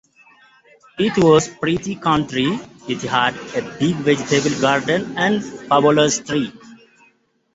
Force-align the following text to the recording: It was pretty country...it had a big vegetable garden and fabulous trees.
It 0.97 1.15
was 1.23 1.47
pretty 1.47 1.93
country...it 1.95 3.03
had 3.03 3.35
a 3.55 3.61
big 3.77 3.97
vegetable 3.97 4.59
garden 4.59 5.15
and 5.15 5.43
fabulous 5.45 6.17
trees. 6.21 6.51